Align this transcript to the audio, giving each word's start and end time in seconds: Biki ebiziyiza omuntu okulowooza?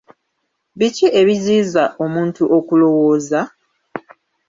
Biki 0.77 1.07
ebiziyiza 1.19 1.83
omuntu 2.03 2.43
okulowooza? 2.57 3.41